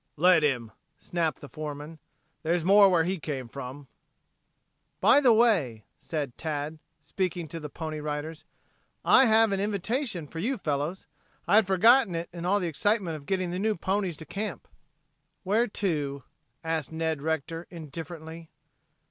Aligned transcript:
"Let 0.17 0.41
him," 0.41 0.71
snapped 0.97 1.41
the 1.41 1.47
foreman. 1.49 1.99
"There's 2.41 2.65
more 2.65 2.89
where 2.89 3.03
he 3.03 3.19
came 3.19 3.47
from." 3.47 3.87
"By 4.99 5.21
the 5.21 5.31
way," 5.31 5.85
said 5.99 6.35
Tad, 6.39 6.79
speaking 7.01 7.47
to 7.49 7.59
the 7.59 7.69
Pony 7.69 7.99
Riders. 7.99 8.43
"I 9.05 9.27
have 9.27 9.51
an 9.51 9.59
invitation 9.59 10.25
for 10.25 10.39
you 10.39 10.57
fellows. 10.57 11.05
I 11.47 11.57
had 11.57 11.67
forgotten 11.67 12.15
it 12.15 12.29
in 12.33 12.41
the 12.41 12.61
excitement 12.65 13.15
of 13.15 13.27
getting 13.27 13.51
the 13.51 13.59
new 13.59 13.75
ponies 13.75 14.17
to 14.17 14.25
camp." 14.25 14.67
"Where 15.43 15.67
to!" 15.67 16.23
asked 16.63 16.91
Ned 16.91 17.21
Rector 17.21 17.67
indifferently. 17.69 18.49